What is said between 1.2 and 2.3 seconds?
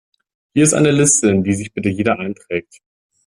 in die sich bitte jeder